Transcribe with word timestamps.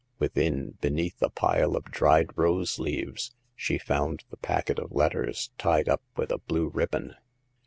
Within, 0.17 0.79
be 0.81 0.89
neath 0.89 1.21
a 1.21 1.29
pile 1.29 1.75
of 1.75 1.83
dried 1.91 2.35
rose 2.35 2.79
leaves, 2.79 3.35
she 3.55 3.77
found 3.77 4.23
the 4.31 4.37
packet 4.37 4.79
of 4.79 4.91
letters, 4.91 5.51
tied 5.59 5.87
up 5.87 6.01
with 6.17 6.31
a 6.31 6.39
blue 6.39 6.69
ribbon. 6.69 7.13